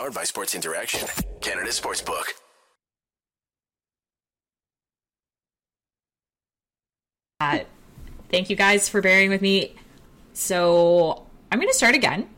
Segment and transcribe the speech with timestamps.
[0.00, 1.06] Powered by Sports Interaction,
[1.42, 2.24] Canada Sportsbook.
[7.38, 7.58] Uh,
[8.30, 9.74] thank you guys for bearing with me.
[10.32, 12.30] So I'm going to start again.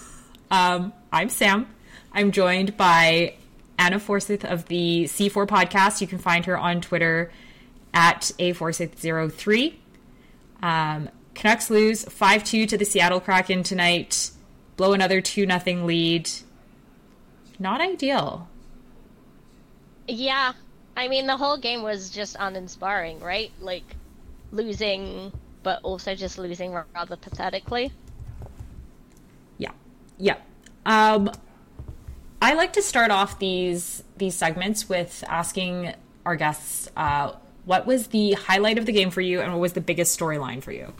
[0.50, 1.66] um, I'm Sam.
[2.12, 3.36] I'm joined by
[3.78, 6.02] Anna Forsyth of the C4 podcast.
[6.02, 7.32] You can find her on Twitter
[7.94, 9.72] at A4603.
[10.62, 14.32] Um, Canucks lose 5 2 to the Seattle Kraken tonight,
[14.76, 16.28] blow another 2 0 lead.
[17.58, 18.48] Not ideal.
[20.08, 20.52] Yeah.
[20.96, 23.52] I mean, the whole game was just uninspiring, right?
[23.60, 23.84] Like,
[24.52, 25.32] losing,
[25.62, 27.92] but also just losing rather pathetically.
[29.58, 29.72] Yeah.
[30.18, 30.36] Yeah.
[30.84, 31.30] Um,
[32.40, 37.32] I like to start off these these segments with asking our guests uh,
[37.64, 40.62] what was the highlight of the game for you and what was the biggest storyline
[40.62, 40.92] for you?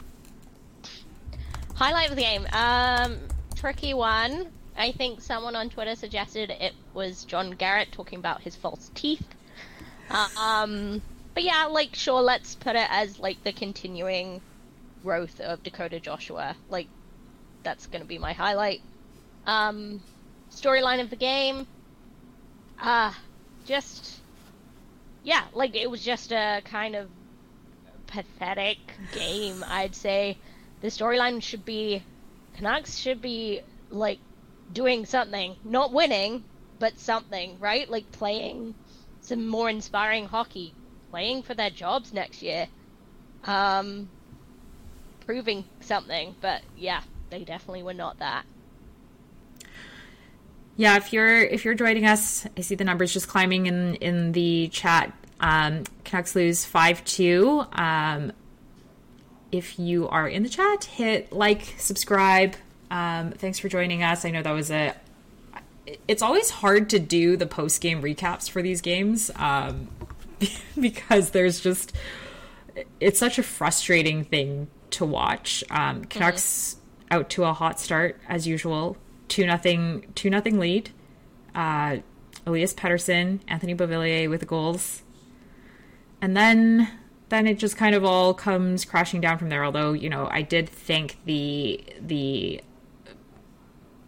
[1.75, 2.47] Highlight of the game.
[2.53, 3.19] Um,
[3.55, 4.49] tricky one.
[4.77, 9.27] I think someone on Twitter suggested it was John Garrett talking about his false teeth.
[10.41, 11.03] Um,
[11.35, 14.41] but yeah, like sure, let's put it as like the continuing
[15.03, 16.57] growth of Dakota Joshua.
[16.69, 16.89] Like
[17.63, 18.83] that's gonna be my highlight.
[19.47, 20.03] Um,
[20.51, 21.67] storyline of the game.
[22.81, 23.13] Uh,
[23.65, 24.21] just
[25.25, 27.09] yeah, like it was just a kind of
[28.07, 28.79] pathetic
[29.13, 30.39] game, I'd say.
[30.81, 32.03] The storyline should be
[32.57, 33.61] Canucks should be
[33.91, 34.19] like
[34.73, 36.45] doing something, not winning,
[36.79, 37.89] but something, right?
[37.89, 38.75] Like playing
[39.21, 40.75] some more inspiring hockey,
[41.11, 42.69] playing for their jobs next year,
[43.45, 44.09] um,
[45.25, 46.35] proving something.
[46.41, 48.45] But yeah, they definitely were not that.
[50.77, 54.33] Yeah, if you're if you're joining us, I see the numbers just climbing in in
[54.33, 55.13] the chat.
[55.41, 57.65] Um, Canucks lose five two.
[57.73, 58.33] Um,
[59.53, 62.57] if you are in the chat, hit like, subscribe.
[62.91, 64.25] Um, thanks for joining us.
[64.25, 64.95] I know that was a.
[66.09, 69.89] It's always hard to do the post game recaps for these games um,
[70.81, 71.93] because there's just
[73.01, 75.63] it's such a frustrating thing to watch.
[75.71, 77.15] Um, Canucks mm-hmm.
[77.15, 78.97] out to a hot start as usual
[79.29, 80.91] two nothing two nothing lead.
[81.55, 81.99] Uh,
[82.45, 85.03] Elias Pettersson, Anthony Beauvillier with the goals,
[86.21, 86.89] and then
[87.29, 89.65] then it just kind of all comes crashing down from there.
[89.65, 92.61] Although you know, I did think the the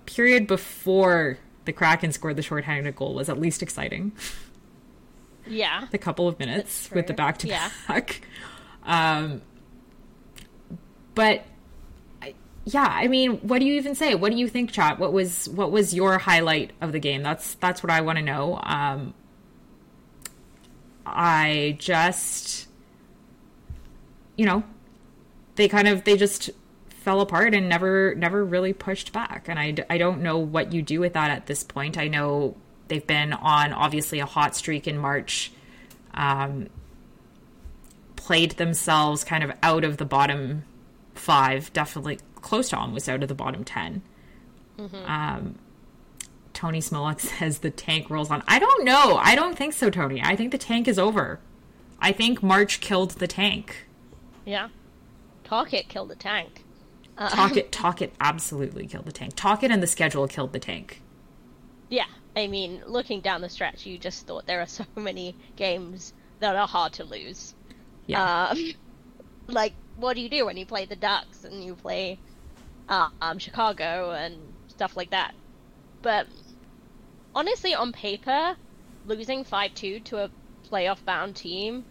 [0.09, 4.13] period before the Kraken scored the shorthanded goal was at least exciting.
[5.47, 8.23] Yeah, the couple of minutes with the back to back.
[11.15, 11.45] But
[12.65, 14.15] yeah, I mean, what do you even say?
[14.15, 14.99] What do you think, chat?
[14.99, 17.23] What was what was your highlight of the game?
[17.23, 18.61] That's that's what I want to know.
[18.63, 19.15] Um,
[21.05, 22.69] I just,
[24.37, 24.63] you know,
[25.57, 26.51] they kind of they just
[27.09, 29.47] fell apart and never never really pushed back.
[29.49, 31.97] And I I don't know what you do with that at this point.
[31.97, 32.55] I know
[32.89, 35.51] they've been on obviously a hot streak in March.
[36.13, 36.69] Um,
[38.17, 40.65] played themselves kind of out of the bottom
[41.15, 44.03] five, definitely close to almost out of the bottom 10.
[44.79, 45.11] Mm-hmm.
[45.11, 45.55] Um,
[46.53, 48.43] Tony Smolek says the tank rolls on.
[48.47, 49.17] I don't know.
[49.19, 50.21] I don't think so, Tony.
[50.23, 51.41] I think the tank is over.
[52.01, 53.87] I think March killed the tank.
[54.45, 54.69] Yeah.
[55.45, 56.65] Tocchet killed the tank.
[57.19, 59.34] Um, Tocchet, Tocchet absolutely killed the tank.
[59.37, 61.03] Tocchet and the schedule killed the tank.
[61.89, 62.06] Yeah.
[62.37, 66.55] I mean, looking down the stretch, you just thought there are so many games that
[66.55, 67.55] are hard to lose.
[68.06, 68.49] Yeah.
[68.51, 68.73] Um,
[69.49, 72.19] like, what do you do when you play the Ducks and you play
[72.89, 74.37] uh, um, Chicago and
[74.69, 75.35] stuff like that.
[76.03, 76.27] But
[77.35, 78.56] honestly, on paper,
[79.06, 80.31] losing 5 2 to a
[80.71, 81.85] playoff bound team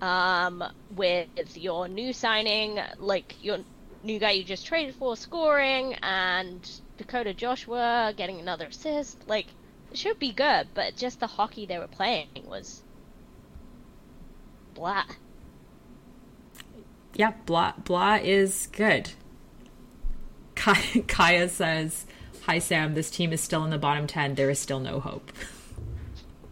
[0.00, 3.58] um, with your new signing, like your
[4.04, 9.46] new guy you just traded for scoring, and Dakota Joshua getting another assist, like,
[9.90, 12.82] it should be good, but just the hockey they were playing was
[14.74, 15.04] blah.
[17.14, 19.10] Yeah, blah blah is good.
[21.06, 22.06] Kaya says,
[22.46, 22.94] Hi, Sam.
[22.94, 24.34] This team is still in the bottom 10.
[24.34, 25.32] There is still no hope.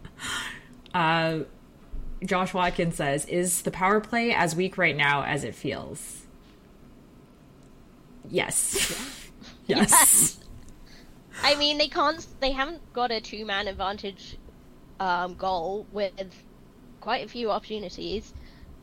[0.93, 1.39] uh,
[2.25, 6.22] Josh Watkins says, Is the power play as weak right now as it feels?
[8.33, 8.73] Yes.
[9.67, 9.79] yes.
[9.87, 10.39] yes.
[11.43, 14.37] I mean, they can't, they haven't got a two man advantage
[14.99, 16.13] um, goal with
[16.99, 18.33] quite a few opportunities.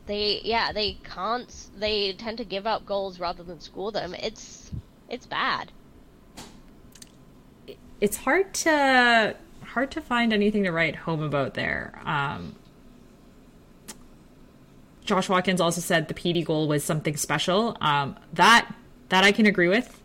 [0.05, 4.13] They, yeah, they can't, they tend to give up goals rather than score them.
[4.13, 4.71] It's,
[5.09, 5.71] it's bad.
[7.99, 12.01] It's hard to hard to find anything to write home about there.
[12.03, 12.55] Um,
[15.05, 17.77] Josh Watkins also said the Petey goal was something special.
[17.79, 18.73] Um, that
[19.11, 20.01] that I can agree with.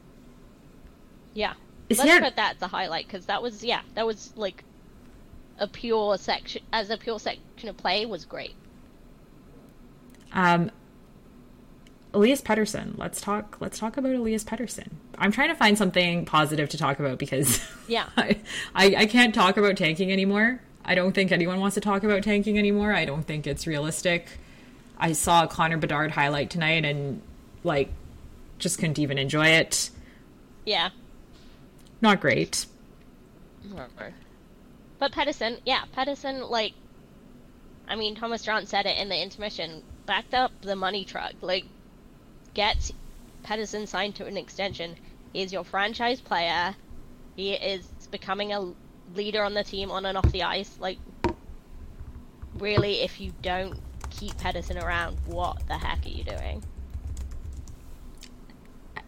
[1.35, 1.55] Yeah.
[1.89, 4.63] Is Let's there- put that as a highlight because that was yeah, that was like
[5.59, 8.55] a pure section as a pure section of play was great.
[10.33, 10.71] Um,
[12.13, 12.97] Elias Pettersson.
[12.99, 13.57] Let's talk.
[13.61, 14.89] Let's talk about Elias Pettersson.
[15.19, 18.07] I'm trying to find something positive to talk about because Yeah.
[18.17, 18.39] I,
[18.75, 20.61] I I can't talk about tanking anymore.
[20.85, 22.93] I don't think anyone wants to talk about tanking anymore.
[22.93, 24.27] I don't think it's realistic.
[24.99, 27.23] I saw a Connor Bedard highlight tonight and
[27.65, 27.91] like
[28.59, 29.91] just couldn't even enjoy it.
[30.65, 30.91] Yeah.
[32.01, 32.67] Not great.
[34.99, 36.73] But Pettersson, yeah, Pettersson, like,
[37.89, 41.35] I mean, Thomas John said it in the intermission, backed up the money truck.
[41.41, 41.65] Like,
[42.55, 42.91] get
[43.45, 44.97] Pettersson signed to an extension.
[45.33, 46.75] He's your franchise player.
[47.37, 48.73] He is becoming a
[49.15, 50.77] leader on the team on and off the ice.
[50.81, 50.99] Like,
[52.59, 53.79] really, if you don't
[54.11, 56.65] keep Pettersson around, what the heck are you doing?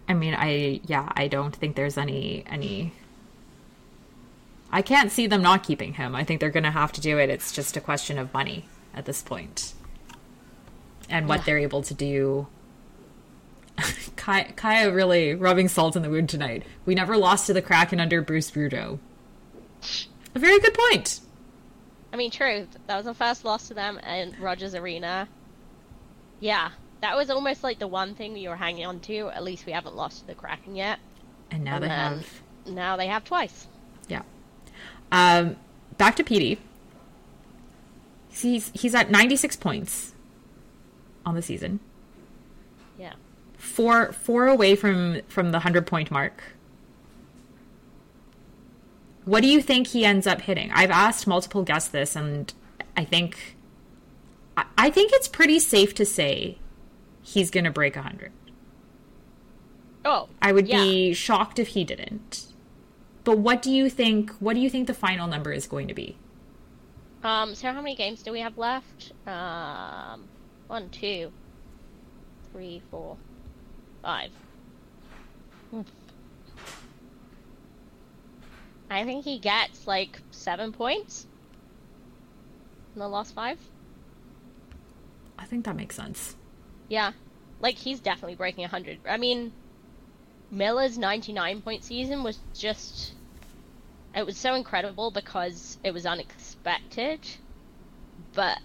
[0.08, 2.93] I mean, I yeah, I don't think there's any any.
[4.70, 6.14] I can't see them not keeping him.
[6.14, 7.31] I think they're going to have to do it.
[7.31, 9.72] It's just a question of money at this point.
[11.10, 11.44] and what Yeah.
[11.44, 12.46] they're able to do.
[14.16, 16.64] Kaya really rubbing salt in the wound tonight.
[16.84, 18.99] We never lost to the Kraken under Bruce Boudreau.
[20.34, 21.20] A very good point.
[22.12, 22.66] I mean, true.
[22.88, 25.28] That was the first loss to them in Rogers Arena.
[26.40, 29.28] Yeah, that was almost like the one thing we were hanging on to.
[29.30, 30.98] At least we haven't lost to the Kraken yet.
[31.50, 32.26] And now And they have
[32.66, 33.66] now they have twice.
[34.08, 34.22] Yeah.
[35.12, 35.56] Um,
[35.96, 36.58] back to Petey.
[38.30, 40.14] He's he's at 96 points
[41.24, 41.80] on the season.
[42.98, 43.14] Yeah.
[43.56, 46.42] Four four away from from the 100 point mark.
[49.24, 50.70] What do you think he ends up hitting?
[50.72, 52.52] I've asked multiple guests this and
[52.96, 53.56] I think
[54.76, 56.58] I think it's pretty safe to say
[57.28, 58.32] he's going to break 100.
[60.04, 60.82] Oh, I would yeah.
[60.82, 62.46] be shocked if he didn't.
[63.25, 65.94] But what do you think what do you think the final number is going to
[65.94, 66.16] be?
[67.22, 67.54] Um.
[67.54, 69.12] So how many games do we have left?
[69.26, 70.28] Um.
[70.66, 71.30] One, two,
[72.52, 73.19] three, four,
[74.02, 74.31] five.
[75.70, 75.82] Hmm.
[78.90, 81.26] I think he gets like seven points
[82.94, 83.58] in the last five.
[85.38, 86.38] I think that makes sense.
[86.88, 87.12] Yeah,
[87.61, 89.00] like he's definitely breaking 100.
[89.08, 89.52] I mean,
[90.50, 93.12] Miller's 99 point season was just.
[94.14, 97.20] It was so incredible because it was unexpected.
[98.32, 98.58] But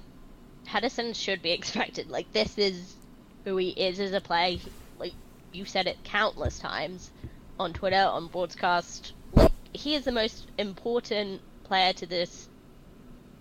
[0.65, 2.09] Pettersson should be expected.
[2.09, 2.95] Like, this is
[3.43, 4.57] who he is as a player.
[4.97, 5.13] Like,
[5.51, 7.11] you said it countless times
[7.59, 9.13] on Twitter, on broadcast.
[9.33, 12.47] Like, he is the most important player to this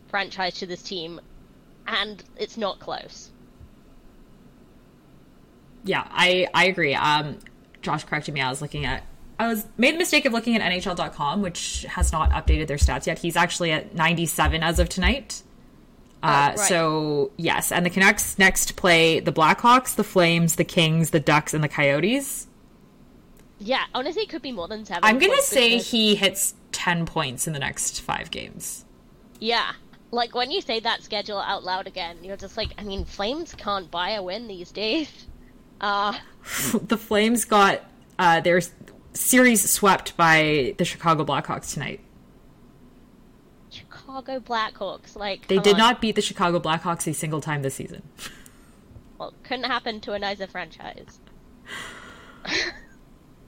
[0.08, 1.20] franchise, to this team.
[1.86, 3.30] And it's not close.
[5.84, 6.94] Yeah, I I agree.
[6.94, 7.38] Um,
[7.80, 8.40] Josh corrected me.
[8.40, 9.04] I was looking at.
[9.38, 13.06] I was made the mistake of looking at NHL.com, which has not updated their stats
[13.06, 13.18] yet.
[13.18, 15.42] He's actually at 97 as of tonight.
[16.22, 16.58] Uh, right.
[16.58, 21.52] So yes, and the Canucks next play the Blackhawks, the Flames, the Kings, the Ducks,
[21.54, 22.46] and the Coyotes.
[23.58, 25.02] Yeah, honestly, it could be more than seven.
[25.04, 28.84] I'm gonna say because- he hits 10 points in the next five games.
[29.40, 29.72] Yeah,
[30.12, 33.54] like when you say that schedule out loud again, you're just like, I mean, Flames
[33.54, 35.26] can't buy a win these days.
[35.82, 36.14] Uh,
[36.74, 37.84] the Flames got
[38.18, 38.60] uh, their
[39.12, 42.00] series swept by the Chicago Blackhawks tonight.
[43.70, 45.78] Chicago Blackhawks, like They did on.
[45.78, 48.02] not beat the Chicago Blackhawks a single time this season.
[49.18, 51.20] Well, couldn't happen to a nicer franchise.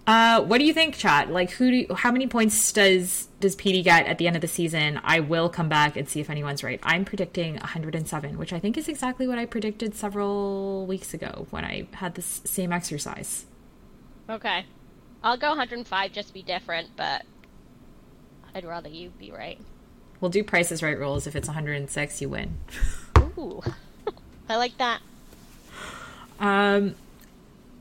[0.07, 1.31] Uh, what do you think, chat?
[1.31, 1.71] Like, who?
[1.71, 5.01] Do you, how many points does does Petey get at the end of the season?
[5.03, 6.79] I will come back and see if anyone's right.
[6.83, 11.65] I'm predicting 107, which I think is exactly what I predicted several weeks ago when
[11.65, 13.47] I had this same exercise.
[14.29, 14.67] Okay,
[15.23, 17.23] I'll go 105 just to be different, but
[18.55, 19.59] I'd rather you be right.
[20.21, 21.27] We'll do Prices Right rules.
[21.27, 22.59] If it's 106, you win.
[23.39, 23.63] Ooh,
[24.51, 25.01] I like that.
[26.39, 26.95] Um,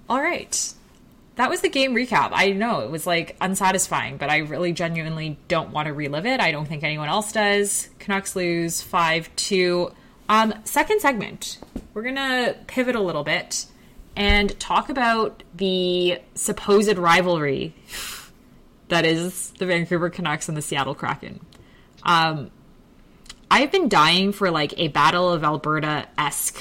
[0.10, 0.74] all right.
[1.36, 2.30] That was the game recap.
[2.32, 6.40] I know it was like unsatisfying, but I really genuinely don't want to relive it.
[6.40, 7.90] I don't think anyone else does.
[8.00, 9.92] Canucks lose 5 2.
[10.30, 11.60] Um, second segment,
[11.94, 13.66] we're going to pivot a little bit
[14.16, 17.74] and talk about the supposed rivalry
[18.90, 21.40] that is the Vancouver Canucks and the Seattle Kraken.
[22.04, 22.52] Um,
[23.50, 26.60] I've been dying for like a Battle of Alberta esque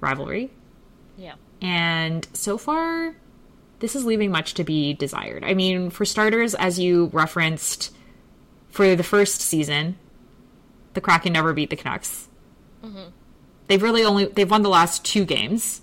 [0.00, 0.50] rivalry.
[1.16, 1.34] Yeah.
[1.62, 3.14] And so far,
[3.78, 5.44] this is leaving much to be desired.
[5.44, 7.94] I mean, for starters, as you referenced,
[8.68, 9.96] for the first season,
[10.94, 12.28] the Kraken never beat the Canucks.
[12.84, 13.10] Mm-hmm.
[13.68, 15.82] They've really only they've won the last two games,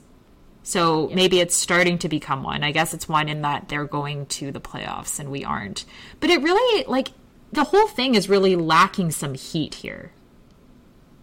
[0.69, 2.63] So maybe it's starting to become one.
[2.63, 5.83] I guess it's one in that they're going to the playoffs and we aren't.
[6.19, 7.09] But it really, like,
[7.51, 10.11] the whole thing is really lacking some heat here.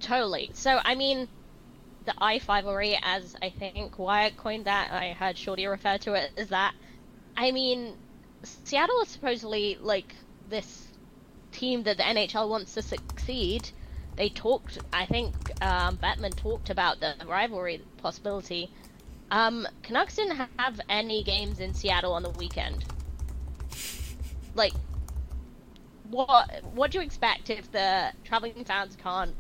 [0.00, 0.50] Totally.
[0.52, 1.28] So, I mean,
[2.06, 6.30] the i5 rivalry, as I think Wyatt coined that, I heard Shorty refer to it
[6.36, 6.74] as that.
[7.36, 7.96] I mean,
[8.42, 10.14] Seattle is supposedly like
[10.48, 10.88] this
[11.52, 13.68] team that the NHL wants to succeed.
[14.16, 18.70] They talked, I think, um, Bettman talked about the rivalry possibility.
[19.30, 22.84] Um, Canucks didn't have any games in Seattle on the weekend.
[24.54, 24.72] Like,
[26.10, 29.34] what what do you expect if the traveling fans can't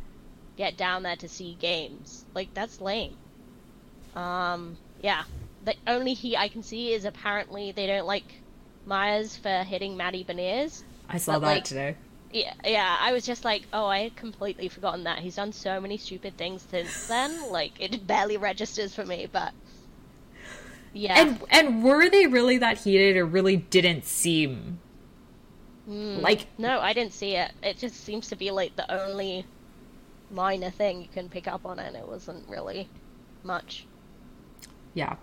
[0.56, 2.24] get down there to see games?
[2.34, 3.16] Like, that's lame.
[4.14, 5.24] Um, yeah.
[5.64, 8.42] The only heat I can see is apparently they don't like
[8.86, 10.82] Myers for hitting Matty Beniers.
[11.08, 11.96] I saw But, that like, today.
[12.32, 15.20] Yeah, yeah, I was just like, oh, I had completely forgotten that.
[15.20, 17.50] He's done so many stupid things since then.
[17.50, 19.52] Like, it barely registers for me, but.
[20.92, 21.20] Yeah.
[21.20, 24.78] And and were they really that heated, or really didn't seem
[25.86, 27.52] like no, I didn't see it.
[27.62, 29.44] It just seems to be like the only
[30.30, 31.94] minor thing you can pick up on it.
[31.94, 32.88] It wasn't really
[33.42, 33.86] much.
[34.94, 35.16] Yeah.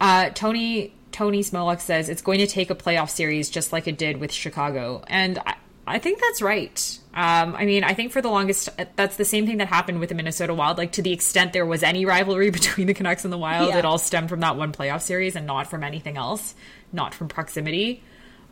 [0.00, 3.96] Uh, Tony Tony Smolak says it's going to take a playoff series just like it
[3.96, 5.54] did with Chicago, and I,
[5.86, 6.98] I think that's right.
[7.14, 10.10] Um, I mean, I think for the longest, that's the same thing that happened with
[10.10, 10.76] the Minnesota Wild.
[10.76, 13.78] Like to the extent there was any rivalry between the Canucks and the Wild, Yeah.
[13.78, 16.54] it all stemmed from that one playoff series and not from anything else,
[16.92, 18.02] not from proximity.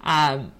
[0.02, 0.52] Um,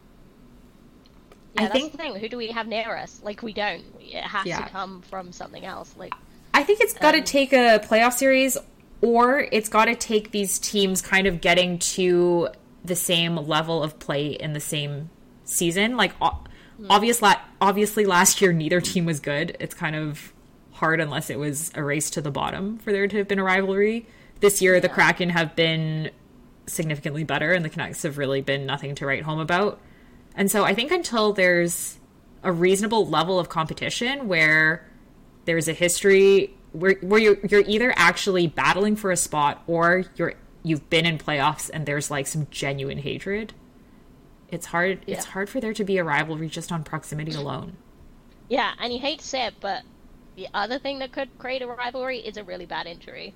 [1.55, 2.15] Yeah, I that's think- the thing.
[2.17, 3.21] Who do we have near us?
[3.23, 3.83] Like, we don't.
[4.01, 4.61] It has Yeah.
[4.63, 5.95] to come from something else.
[5.97, 6.13] Like,
[6.53, 8.57] I think it's got to Um, take a playoff series,
[9.01, 12.49] or it's got to take these teams kind of getting to
[12.85, 15.11] the same level of play in the same
[15.45, 15.97] season.
[15.97, 16.41] Like, o-
[16.91, 19.57] obvious, la- obviously, last year neither team was good.
[19.61, 20.33] It's kind of
[20.73, 23.45] hard unless it was a race to the bottom for there to have been a
[23.45, 24.07] rivalry.
[24.41, 26.11] This year, the Kraken have been
[26.67, 29.81] significantly better, and the Canucks have really been nothing to write home about.
[30.35, 31.99] And so, I think until there's
[32.43, 34.87] a reasonable level of competition where
[35.45, 40.35] there's a history where, where you're, you're either actually battling for a spot or you're
[40.63, 43.53] you've been in playoffs and there's like some genuine hatred
[44.55, 47.77] it's hard it's hard for there to be a rivalry just on proximity alone.
[48.49, 49.83] Yeah, and you hate to say it, but
[50.37, 53.35] the other thing that could create a rivalry is a really bad injury.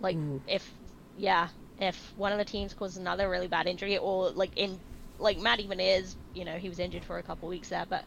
[0.00, 0.72] Like, if,
[1.16, 1.48] yeah,
[1.80, 4.78] if one of the teams causes another really bad injury, or like in,
[5.18, 8.04] like Matt even is, you know, he was injured for a couple weeks there, but,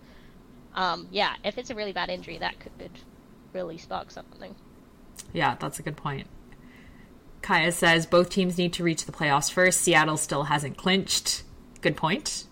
[0.76, 2.92] um, yeah, if it's a really bad injury, that could
[3.54, 4.56] really spark something.
[5.34, 6.28] yeah that's a good point.
[7.42, 9.82] Kaya says both teams need to reach the playoffs first.
[9.82, 11.44] Seattle still hasn't clinched.
[11.82, 12.46] Good point.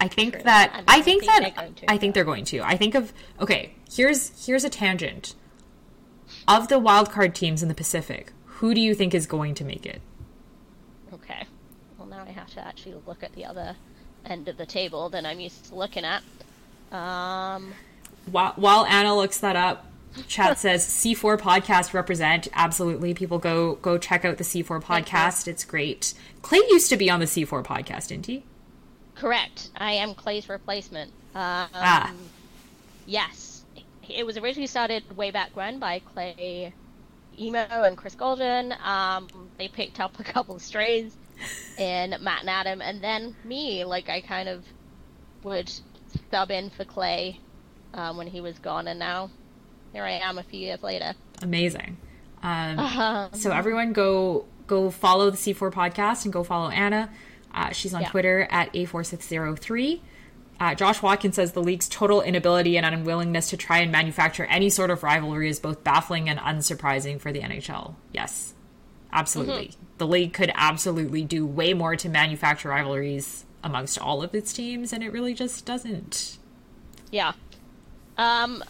[0.00, 0.42] I think True.
[0.44, 2.62] that I mean, i think think that to, i think they're going to.
[2.62, 5.34] I think of okay here's here's a tangent.
[6.48, 9.64] Of the wild card teams in the pacific who do you think is going to
[9.64, 10.00] make it?
[11.12, 11.46] Okay.
[11.98, 13.76] Well, now I have to actually look at the other
[14.26, 16.22] end of the table than I'm used to looking at.
[16.92, 17.72] Um,
[18.30, 19.86] while, while Anna looks that up,
[20.28, 22.48] chat says C4 podcast represent.
[22.52, 25.46] Absolutely, people go go check out the C4 podcast.
[25.48, 26.14] It's great.
[26.42, 28.44] Clay used to be on the C4 podcast, didn't he?
[29.14, 29.68] correct.
[29.76, 31.10] I am Clay's replacement.
[31.34, 32.10] Um, Ah.
[33.06, 33.64] Yes.
[34.08, 36.72] It was originally started way back when by Clay
[37.40, 38.74] Imoo and Chris Golden.
[38.84, 39.28] Um,
[39.58, 41.16] they picked up a couple of strays
[41.78, 43.84] in Matt and Adam, and then me.
[43.84, 44.64] Like, I kind of
[45.42, 45.72] would
[46.30, 47.40] sub in for Clay
[47.94, 49.30] um, when he was gone, and now
[49.92, 51.14] here I am a few years later.
[51.42, 51.96] Amazing.
[52.42, 57.10] Um, Um, so everyone go go follow the C4 podcast and go follow Anna.
[57.52, 58.08] Uh, she's on Yeah.
[58.10, 60.00] Twitter at a4603.
[60.60, 64.68] Uh, Josh Watkins says the league's total inability and unwillingness to try and manufacture any
[64.68, 67.94] sort of rivalry is both baffling and unsurprising for the NHL.
[68.12, 68.52] Yes,
[69.10, 69.68] absolutely.
[69.68, 69.84] Mm-hmm.
[69.96, 74.92] The league could absolutely do way more to manufacture rivalries amongst all of its teams,
[74.92, 76.36] and it really just doesn't.
[77.10, 77.32] Yeah.
[78.18, 78.62] Um,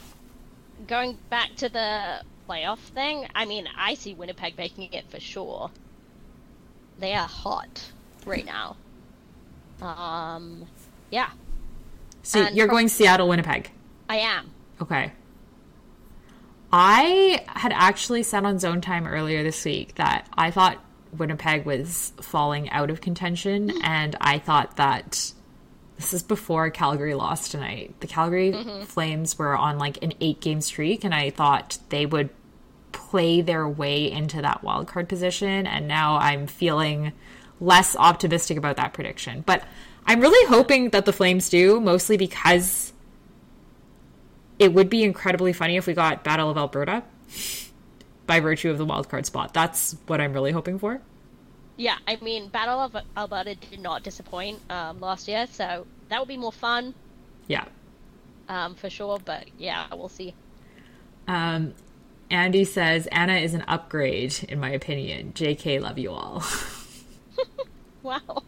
[0.86, 5.72] going back to the playoff thing, I mean, I see Winnipeg making it for sure.
[7.00, 7.90] They are hot
[8.24, 8.76] right now.
[9.82, 10.66] Um,
[11.10, 11.30] yeah,
[12.22, 13.70] So And you're from- going Seattle, Winnipeg.
[14.08, 14.50] I am.
[14.80, 15.12] Okay.
[16.72, 20.78] I had actually said on Zone Time earlier this week that I thought
[21.16, 23.84] Winnipeg was falling out of contention, mm-hmm.
[23.84, 25.32] and I thought that
[25.96, 27.94] this is before Calgary lost tonight.
[28.00, 28.84] The Calgary mm-hmm.
[28.84, 32.30] Flames were on like an eight game streak, and I thought they would
[32.92, 37.12] play their way into that wild card position, and now I'm feeling
[37.60, 39.42] less optimistic about that prediction.
[39.44, 39.64] But
[40.06, 42.92] I'm really hoping that the Flames do, mostly because
[44.58, 47.02] it would be incredibly funny if we got Battle of Alberta.
[48.26, 49.52] by virtue of the wildcard spot.
[49.52, 51.00] That's what I'm really hoping for.
[51.76, 56.28] Yeah, I mean, Battle of Alberta did not disappoint um, last year, so that would
[56.28, 56.94] be more fun.
[57.48, 57.64] Yeah.
[58.48, 60.34] Um, for sure, but yeah, we'll see.
[61.26, 61.74] Um,
[62.30, 65.32] Andy says Anna is an upgrade, in my opinion.
[65.34, 66.44] JK, love you all.
[68.02, 68.42] wow.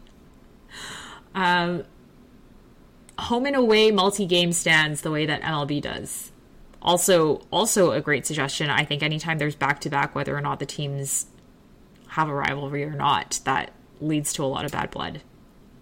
[1.35, 1.83] Um,
[3.17, 6.31] home and away multi-game stands the way that MLB does.
[6.81, 8.69] Also, also a great suggestion.
[8.69, 11.27] I think anytime there's back-to-back, whether or not the teams
[12.09, 13.71] have a rivalry or not, that
[14.01, 15.21] leads to a lot of bad blood.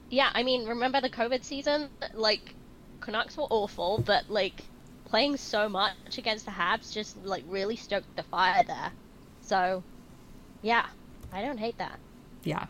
[0.10, 1.90] Yeah, I mean, remember the COVID season?
[2.14, 2.56] Like,
[3.00, 4.64] Canucks were awful, but like
[5.06, 8.92] playing so much against the Habs just like really stoked the fire there.
[9.42, 9.84] So,
[10.62, 10.86] yeah,
[11.34, 12.00] I don't hate that.
[12.44, 12.68] Yeah.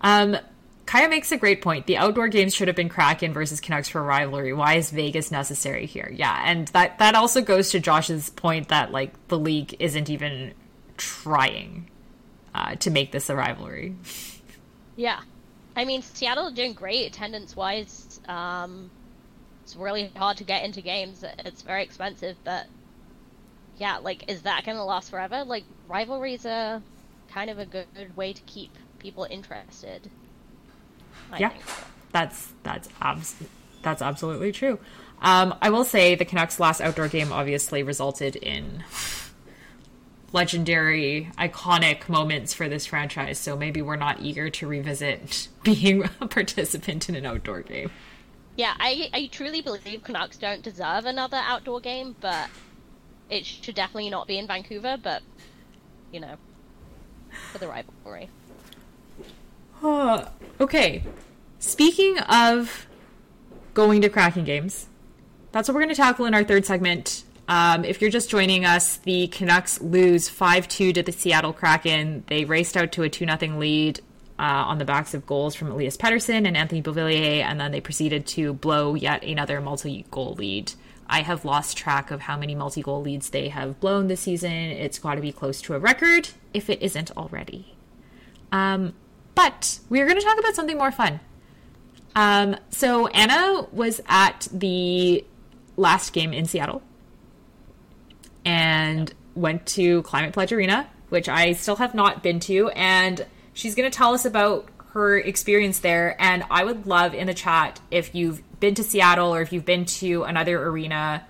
[0.00, 0.38] Um,
[0.92, 1.86] Kaya makes a great point.
[1.86, 4.52] The outdoor games should have been Kraken versus Canucks for rivalry.
[4.52, 6.12] Why is Vegas necessary here?
[6.14, 10.52] Yeah, and that that also goes to Josh's point that like the league isn't even
[10.98, 11.88] trying
[12.54, 13.96] uh, to make this a rivalry.
[14.94, 15.22] Yeah,
[15.74, 18.20] I mean Seattle doing great attendance wise.
[18.28, 18.90] Um,
[19.62, 21.24] it's really hard to get into games.
[21.38, 22.66] It's very expensive, but
[23.78, 25.42] yeah, like is that going to last forever?
[25.44, 26.82] Like rivalries are
[27.30, 30.10] kind of a good, good way to keep people interested.
[31.32, 31.52] I yeah,
[32.12, 33.36] that's that's abs-
[33.82, 34.78] that's absolutely true.
[35.20, 38.84] Um, I will say the Canucks' last outdoor game obviously resulted in
[40.32, 43.38] legendary, iconic moments for this franchise.
[43.38, 47.90] So maybe we're not eager to revisit being a participant in an outdoor game.
[48.56, 52.50] Yeah, I I truly believe Canucks don't deserve another outdoor game, but
[53.30, 54.98] it should definitely not be in Vancouver.
[55.02, 55.22] But
[56.12, 56.36] you know,
[57.50, 58.28] for the rivalry.
[60.60, 61.02] Okay.
[61.58, 62.86] Speaking of
[63.74, 64.86] going to Kraken games,
[65.50, 67.24] that's what we're going to tackle in our third segment.
[67.48, 72.24] Um, if you're just joining us, the Canucks lose 5 2 to the Seattle Kraken.
[72.28, 74.00] They raced out to a 2 0 lead
[74.38, 77.80] uh, on the backs of goals from Elias Pettersson and Anthony Beauvillier, and then they
[77.80, 80.72] proceeded to blow yet another multi goal lead.
[81.08, 84.52] I have lost track of how many multi goal leads they have blown this season.
[84.52, 87.74] It's got to be close to a record, if it isn't already.
[88.50, 88.94] Um,
[89.34, 91.20] but we're going to talk about something more fun.
[92.14, 95.24] Um, so Anna was at the
[95.76, 96.82] last game in Seattle
[98.44, 103.74] and went to Climate Pledge Arena, which I still have not been to, and she's
[103.74, 106.16] going to tell us about her experience there.
[106.20, 109.64] And I would love in the chat if you've been to Seattle or if you've
[109.64, 111.26] been to another arena,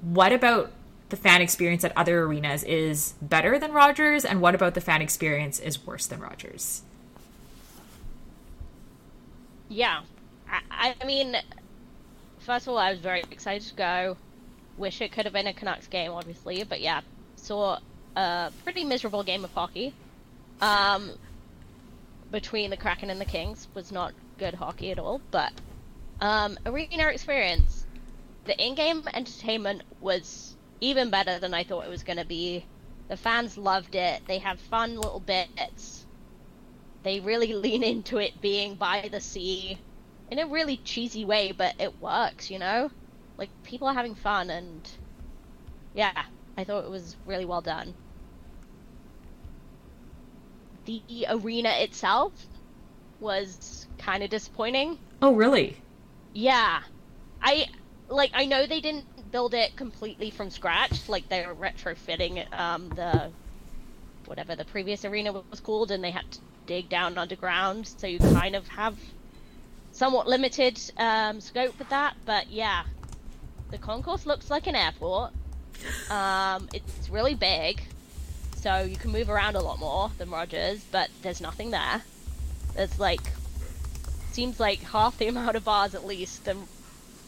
[0.00, 0.72] what about
[1.10, 5.02] the fan experience at other arenas is better than Rogers, and what about the fan
[5.02, 6.82] experience is worse than Rogers?
[9.72, 10.02] Yeah,
[10.70, 11.34] I, I mean,
[12.40, 14.16] first of all, I was very excited to go.
[14.76, 17.00] Wish it could have been a Canucks game, obviously, but yeah,
[17.36, 17.78] saw
[18.14, 19.94] a pretty miserable game of hockey.
[20.60, 21.12] Um,
[22.30, 25.52] between the Kraken and the Kings was not good hockey at all, but
[26.20, 27.86] um, arena experience,
[28.44, 32.66] the in-game entertainment was even better than I thought it was going to be.
[33.08, 34.20] The fans loved it.
[34.26, 36.01] They have fun little bits
[37.02, 39.78] they really lean into it being by the sea
[40.30, 42.90] in a really cheesy way, but it works, you know?
[43.36, 44.90] Like, people are having fun, and
[45.94, 46.22] yeah,
[46.56, 47.94] I thought it was really well done.
[50.86, 52.32] The arena itself
[53.20, 54.98] was kind of disappointing.
[55.20, 55.76] Oh, really?
[56.34, 56.80] Yeah.
[57.42, 57.66] I,
[58.08, 62.88] like, I know they didn't build it completely from scratch, like, they were retrofitting um,
[62.90, 63.30] the
[64.26, 66.40] whatever the previous arena was called, and they had to
[66.72, 68.96] dig down underground, so you kind of have
[69.92, 72.16] somewhat limited um, scope with that.
[72.24, 72.84] But yeah,
[73.70, 75.32] the concourse looks like an airport.
[76.08, 77.82] Um, it's really big,
[78.56, 82.00] so you can move around a lot more than Rogers, but there's nothing there.
[82.74, 83.20] There's like
[84.30, 86.56] seems like half the amount of bars at least than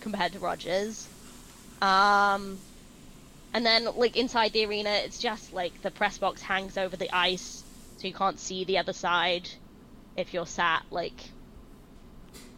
[0.00, 1.07] compared to Rogers.
[1.83, 2.59] Um,
[3.52, 7.14] and then like inside the arena, it's just like the press box hangs over the
[7.14, 7.63] ice
[8.05, 9.49] so you can't see the other side
[10.14, 11.31] if you're sat like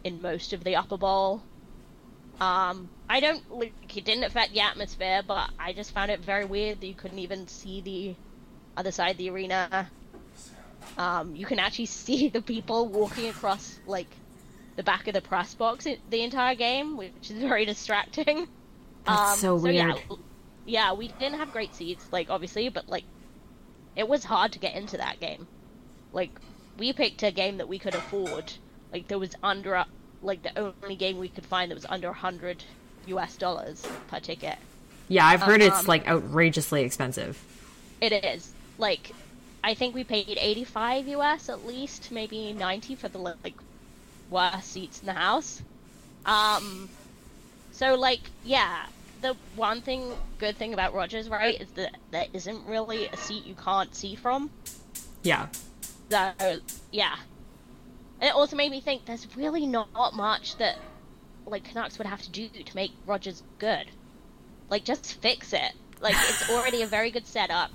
[0.03, 1.41] in most of the upper bowl.
[2.41, 6.43] Um, I don't like it didn't affect the atmosphere, but I just found it very
[6.43, 8.15] weird that you couldn't even see the
[8.75, 9.89] other side of the arena.
[10.97, 14.09] Um, you can actually see the people walking across like
[14.75, 18.49] the back of the press box the entire game, which is very distracting.
[19.05, 19.95] That's um, so weird.
[19.95, 20.19] So
[20.65, 23.05] yeah, yeah, we didn't have great seats, like obviously, but like
[23.97, 25.47] it was hard to get into that game.
[26.13, 26.29] Like
[26.77, 28.53] we picked a game that we could afford.
[28.93, 29.83] Like there was under
[30.21, 32.63] like the only game we could find that was under 100
[33.07, 34.57] US dollars per ticket.
[35.09, 37.43] Yeah, I've heard um, it's like outrageously expensive.
[37.99, 38.53] It is.
[38.77, 39.11] like
[39.63, 43.55] I think we paid 85 US at least, maybe 90 for the like
[44.29, 45.63] worst seats in the house.
[46.25, 46.87] Um,
[47.71, 48.85] so like yeah,
[49.21, 53.45] the one thing good thing about Rogers, right, is that there isn't really a seat
[53.45, 54.49] you can't see from.
[55.23, 55.47] Yeah.
[56.09, 56.31] So
[56.91, 57.15] yeah,
[58.19, 60.77] and it also made me think there's really not much that
[61.45, 63.85] like Canucks would have to do to make Rogers good.
[64.69, 65.73] Like just fix it.
[66.01, 67.71] Like it's already a very good setup.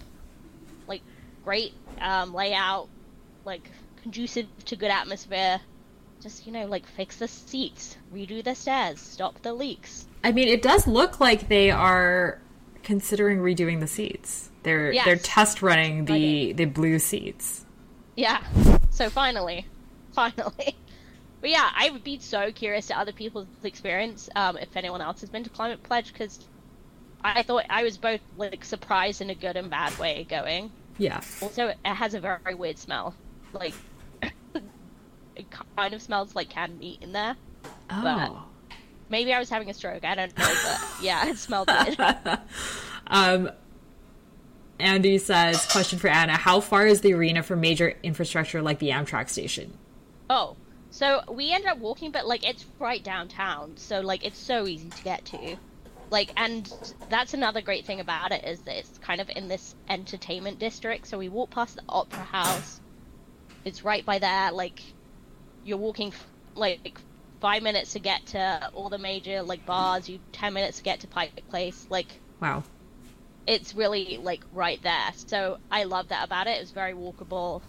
[0.86, 1.02] Like
[1.44, 2.88] great um, layout,
[3.44, 3.70] like
[4.02, 5.60] conducive to good atmosphere.
[6.20, 10.06] Just you know, like fix the seats, redo the stairs, stop the leaks.
[10.24, 12.40] I mean, it does look like they are
[12.82, 14.50] considering redoing the seats.
[14.62, 15.04] They're Yes.
[15.04, 16.56] they're test running the Right.
[16.56, 17.64] the blue seats.
[18.16, 18.42] Yeah.
[18.90, 19.66] So finally,
[20.12, 20.76] finally.
[21.40, 25.22] But yeah, I would be so curious to other people's experience um, if anyone else
[25.22, 26.38] has been to Climate Pledge because
[27.24, 30.70] I thought I was both like surprised in a good and bad way going.
[30.98, 31.20] Yeah.
[31.40, 33.16] Also, it has a very weird smell.
[33.52, 33.74] Like,
[35.34, 37.34] it kind of smells like canned meat in there.
[37.90, 38.44] Oh.
[39.12, 40.04] Maybe I was having a stroke.
[40.04, 41.98] I don't know, but yeah, it smelled weird.
[43.08, 43.50] Um,
[44.78, 48.88] Andy says, question for Anna: How far is the arena from major infrastructure like the
[48.88, 49.76] Amtrak station?
[50.30, 50.56] oh,
[50.90, 54.88] so we ended up walking, but like it's right downtown, so like it's so easy
[54.88, 55.56] to get to.
[56.10, 56.70] Like, and
[57.08, 61.06] that's another great thing about it is that it's kind of in this entertainment district.
[61.06, 62.80] So we walk past the Opera House.
[63.64, 64.52] It's right by there.
[64.52, 64.82] Like,
[65.64, 66.12] you're walking
[66.54, 67.00] like
[67.42, 70.08] five minutes to get to all the major like bars.
[70.08, 71.86] You ten minutes to get to Pike Place.
[71.90, 72.06] Like,
[72.40, 72.62] Wow.
[73.46, 75.10] it's really like right there.
[75.26, 76.62] So I love that about it.
[76.62, 77.60] It's very walkable.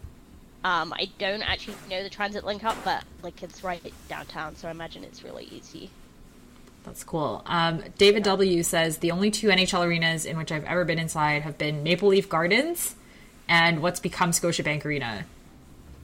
[0.64, 4.70] Um, I don't actually know the transit link up, but like it's right downtown, so
[4.70, 5.90] I imagine it's really easy.
[6.86, 7.42] That's cool.
[7.46, 11.42] Um, David W says the only two NHL arenas in which I've ever been inside
[11.42, 12.96] have been Maple Leaf Gardens
[13.50, 15.26] and what's become Scotiabank Arena.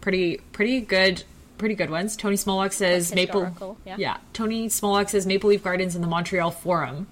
[0.02, 1.24] Pretty, pretty good,
[1.60, 2.18] pretty good ones.
[2.18, 3.46] Tony Smolak says Maple.
[3.46, 4.18] historical, yeah.
[4.34, 7.06] Tony Smolak says Maple Leaf Gardens and the Montreal Forum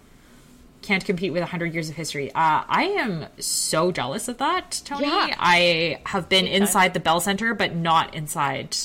[0.81, 2.31] can't compete with 100 years of history.
[2.31, 5.07] Uh, I am so jealous of that, Tony.
[5.07, 5.35] Yeah.
[5.37, 8.75] I have been inside the Bell Center, but not inside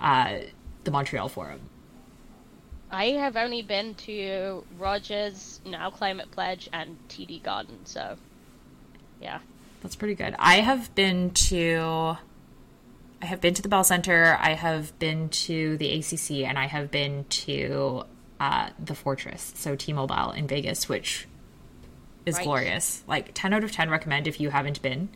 [0.00, 0.38] uh,
[0.84, 1.60] the Montreal Forum.
[2.90, 8.16] I have only been to Rogers, now Climate Pledge, and TD Garden, so
[9.20, 9.40] yeah.
[9.82, 10.34] That's pretty good.
[10.38, 12.16] I have been to
[13.20, 16.66] I have been to the Bell Center, I have been to the ACC, and I
[16.66, 18.04] have been to
[18.38, 21.26] uh, the Fortress, so T-Mobile in Vegas, which
[22.24, 22.44] is Right.
[22.44, 23.02] glorious.
[23.08, 25.08] Like 10 out of 10 recommend if you haven't been.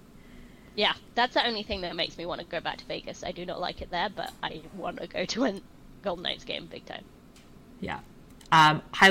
[0.74, 3.22] Yeah, that's the only thing that makes me want to go back to Vegas.
[3.22, 5.60] I do not like it there, but I want to go to a
[6.02, 7.04] Golden Knights game big time.
[7.80, 8.00] Yeah.
[8.50, 9.10] Um, highly